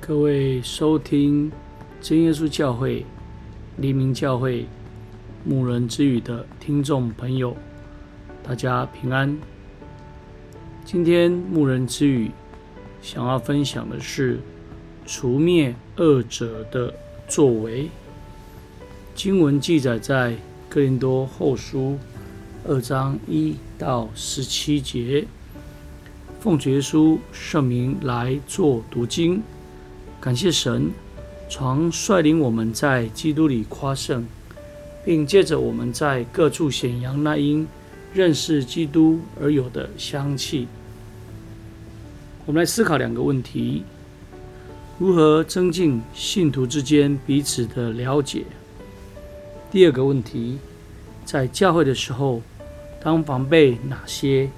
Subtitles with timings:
[0.00, 1.50] 各位收听
[2.00, 3.04] 真耶稣教会
[3.78, 4.64] 黎明教会
[5.44, 7.56] 牧人之语的听众朋友，
[8.42, 9.36] 大家平安。
[10.84, 12.30] 今天牧人之语
[13.02, 14.38] 想要分享的是
[15.04, 16.94] 除灭恶者的
[17.26, 17.88] 作为。
[19.14, 20.36] 经文记载在
[20.68, 21.98] 哥林多后书
[22.64, 25.26] 二章一到十七节。
[26.38, 29.42] 奉主耶稣圣名来做读经。
[30.20, 30.90] 感谢神，
[31.48, 34.26] 常率领我们在基督里夸胜，
[35.04, 37.66] 并借着我们在各处显扬那因
[38.12, 40.66] 认识基督而有的香气。
[42.44, 43.84] 我们来思考两个问题：
[44.98, 48.44] 如何增进信徒之间彼此的了解？
[49.70, 50.58] 第二个问题，
[51.24, 52.40] 在教会的时候，
[53.00, 54.48] 当防备哪些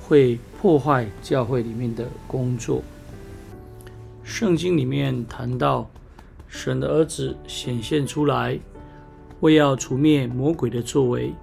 [0.00, 2.82] 会破坏教会里面的工作？
[4.22, 5.90] 圣经里面谈到，
[6.46, 8.58] 神的儿子显现出来，
[9.40, 11.34] 为要除灭魔鬼的作为。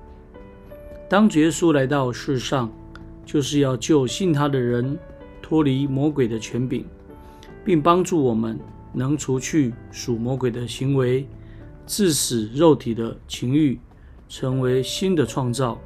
[1.10, 2.72] 当主耶稣来到世上，
[3.26, 4.98] 就是要救信他的人
[5.42, 6.86] 脱离魔鬼的权柄，
[7.66, 8.58] 并帮助我们
[8.94, 11.28] 能除去属魔鬼的行为，
[11.86, 13.78] 致死肉体的情欲，
[14.30, 15.78] 成为新的创造。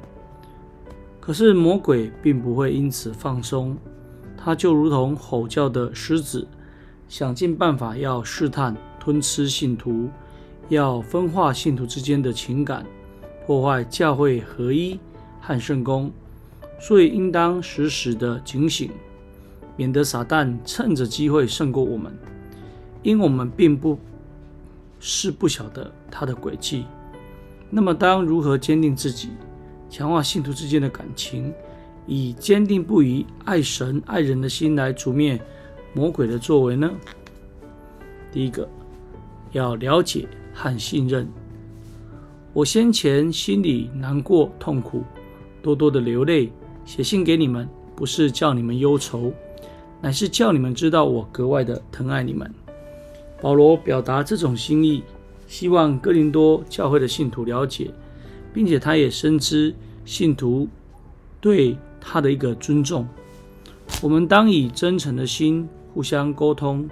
[1.20, 3.76] 可是魔鬼并不会因此放松，
[4.36, 6.46] 他就如同吼叫的狮子。
[7.08, 10.08] 想尽办法要试探、吞吃信徒，
[10.68, 12.84] 要分化信徒之间的情感，
[13.46, 14.98] 破坏教会合一
[15.40, 16.10] 和圣公，
[16.80, 18.90] 所以应当时时的警醒，
[19.76, 22.12] 免得撒旦趁着机会胜过我们。
[23.02, 23.98] 因我们并不
[24.98, 26.86] 是不晓得他的诡计。
[27.68, 29.28] 那么，当如何坚定自己，
[29.90, 31.52] 强化信徒之间的感情，
[32.06, 35.38] 以坚定不移爱神爱人的心来除灭
[35.96, 36.90] 魔鬼的作为呢？
[38.32, 38.68] 第一个，
[39.52, 41.28] 要了解和信任。
[42.52, 45.04] 我先前心里难过痛苦，
[45.62, 46.50] 多多的流泪，
[46.84, 49.32] 写信给你们，不是叫你们忧愁，
[50.00, 52.52] 乃是叫你们知道我格外的疼爱你们。
[53.40, 55.04] 保罗表达这种心意，
[55.46, 57.92] 希望哥林多教会的信徒了解，
[58.52, 59.72] 并且他也深知
[60.04, 60.66] 信徒
[61.40, 63.06] 对他的一个尊重。
[64.02, 65.68] 我们当以真诚的心。
[65.94, 66.90] 互相沟通，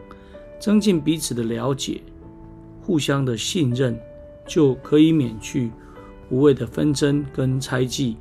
[0.60, 2.00] 增进彼此的了解，
[2.80, 3.98] 互相的信任，
[4.46, 5.72] 就可以免去
[6.30, 8.16] 无谓的纷争跟猜忌，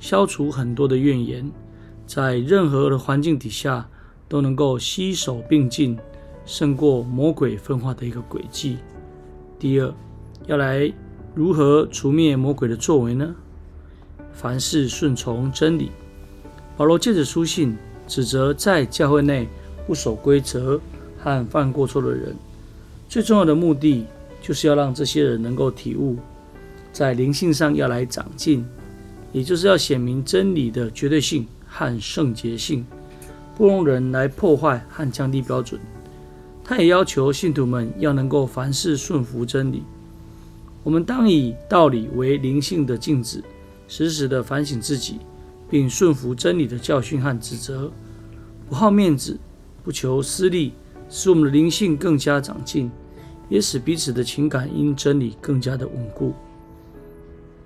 [0.00, 1.48] 消除很多的怨言，
[2.06, 3.88] 在任何的环境底下
[4.28, 5.96] 都能够携手并进，
[6.44, 8.78] 胜过魔鬼分化的一个轨迹。
[9.60, 9.94] 第二，
[10.48, 10.92] 要来
[11.36, 13.32] 如何除灭魔鬼的作为呢？
[14.32, 15.92] 凡事顺从真理。
[16.76, 17.76] 保罗借着书信
[18.08, 19.46] 指责在教会内。
[19.90, 20.80] 不守规则
[21.18, 22.36] 和犯过错的人，
[23.08, 24.06] 最重要的目的
[24.40, 26.16] 就是要让这些人能够体悟，
[26.92, 28.64] 在灵性上要来长进，
[29.32, 32.86] 也就是要显明真理的绝对性和圣洁性，
[33.56, 35.80] 不容人来破坏和降低标准。
[36.62, 39.82] 他也要求信徒们要能够凡事顺服真理。
[40.84, 43.42] 我们当以道理为灵性的镜子，
[43.88, 45.18] 时时的反省自己，
[45.68, 47.90] 并顺服真理的教训和指责，
[48.68, 49.36] 不好面子。
[49.82, 50.72] 不求私利，
[51.08, 52.90] 使我们的灵性更加长进，
[53.48, 56.34] 也使彼此的情感因真理更加的稳固。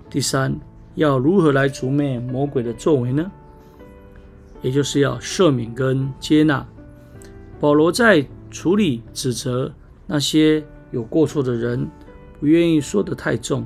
[0.09, 0.57] 第三，
[0.95, 3.31] 要如何来除灭魔鬼的作为呢？
[4.61, 6.65] 也就是要赦免跟接纳。
[7.59, 9.71] 保罗在处理指责
[10.07, 11.87] 那些有过错的人，
[12.39, 13.65] 不愿意说得太重，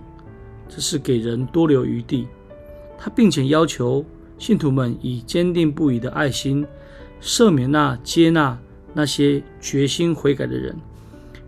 [0.68, 2.28] 这是给人多留余地。
[2.98, 4.04] 他并且要求
[4.38, 6.66] 信徒们以坚定不移的爱心。
[7.22, 8.58] 赦免那接纳
[8.94, 10.76] 那些决心悔改的人，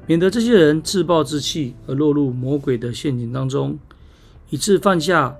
[0.05, 3.77] 免得这些人自暴自弃而落入魔鬼的陷阱当中，
[4.49, 5.35] 以致犯下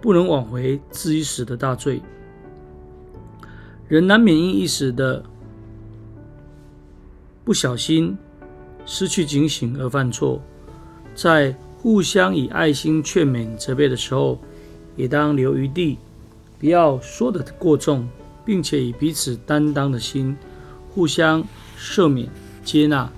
[0.00, 2.00] 不能挽回自己死的大罪。
[3.88, 5.22] 人难免因一时的
[7.44, 8.16] 不小心
[8.86, 10.40] 失去警醒而犯错，
[11.14, 14.38] 在互相以爱心劝勉责备的时候，
[14.96, 15.98] 也当留余地，
[16.58, 18.08] 不要说得过重。
[18.44, 20.36] 并且以彼此担当的心，
[20.88, 21.44] 互相
[21.78, 22.28] 赦免、
[22.64, 23.10] 接纳，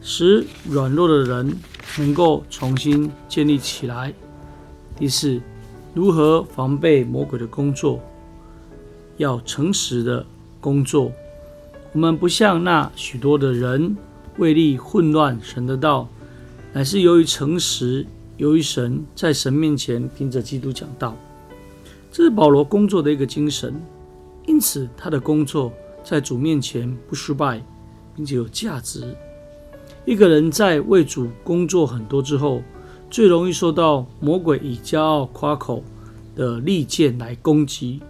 [0.00, 1.56] 使软弱的人
[1.98, 4.12] 能够重新建立起来。
[4.96, 5.40] 第四，
[5.94, 8.00] 如何防备魔鬼的工作？
[9.16, 10.24] 要诚实的
[10.60, 11.12] 工作。
[11.92, 13.96] 我们不像那许多的人，
[14.38, 16.08] 为利混乱神的道，
[16.72, 18.06] 乃是由于诚实，
[18.36, 21.16] 由于神在神面前凭着基督讲道。
[22.12, 23.74] 这是保罗工作的一个精神。
[24.46, 25.72] 因此，他的工作
[26.02, 27.62] 在主面前不失败，
[28.16, 29.16] 并且有价值。
[30.04, 32.62] 一个人在为主工作很多之后，
[33.10, 35.84] 最容易受到魔鬼以骄傲夸口
[36.34, 38.00] 的利剑来攻击。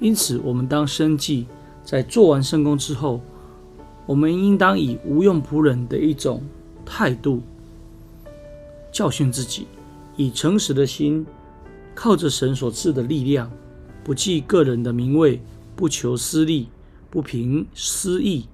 [0.00, 1.46] 因此，我们当生计
[1.84, 3.20] 在做完圣工之后，
[4.06, 6.42] 我们应当以无用仆人的一种
[6.84, 7.42] 态度
[8.90, 9.66] 教训自己，
[10.16, 11.26] 以诚实的心，
[11.94, 13.50] 靠着神所赐的力量，
[14.02, 15.40] 不计个人的名位，
[15.78, 16.66] 不求私利，
[17.08, 18.46] 不凭私意。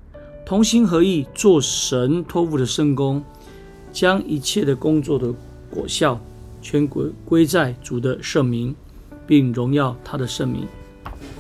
[0.45, 3.25] 同心合意做神托付的圣工，
[3.91, 5.33] 将一切的工作的
[5.71, 6.21] 果效
[6.61, 8.75] 全归归在主的圣名，
[9.27, 10.67] 并荣耀他的圣名。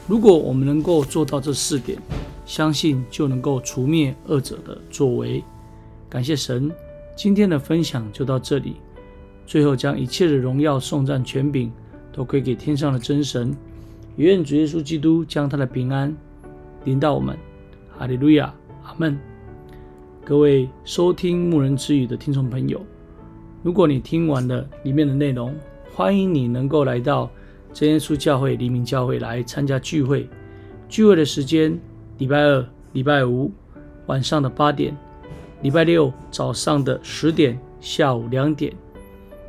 [0.09, 2.01] 如果我们能够做到这四点，
[2.47, 5.45] 相信就能够除灭恶者的作为。
[6.09, 6.73] 感谢神，
[7.15, 8.77] 今天的分享就到这里。
[9.47, 11.71] 最后，将一切的荣耀、颂赞、权柄
[12.11, 13.55] 都归给天上的真神。
[14.17, 16.15] 愿主耶稣基督将他的平安
[16.85, 17.37] 临到我们。
[17.97, 18.55] 哈利路亚。
[18.85, 19.19] 阿门。
[20.25, 22.81] 各位收听牧人之语的听众朋友，
[23.63, 25.55] 如果你听完了里面的内容，
[25.93, 27.31] 欢迎你能够来到
[27.73, 30.29] 真耶稣教会黎明教会来参加聚会。
[30.89, 31.79] 聚会的时间：
[32.19, 33.51] 礼拜二、礼拜五
[34.07, 34.97] 晚上的八点，
[35.63, 38.73] 礼拜六早上的十点，下午两点。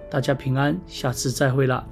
[0.10, 1.86] 大家平安，下次再会啦。